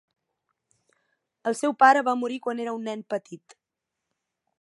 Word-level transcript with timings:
El 1.51 1.57
seu 1.59 1.75
pare 1.83 2.03
va 2.07 2.15
morir 2.21 2.39
quan 2.47 2.63
era 2.65 2.73
un 2.79 2.89
nen 2.91 3.05
petit. 3.15 3.57